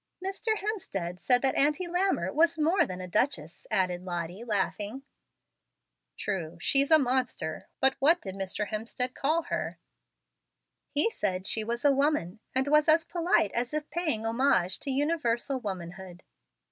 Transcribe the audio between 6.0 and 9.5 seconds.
"True, she's a monster. Bat what did Mr. Hemstead call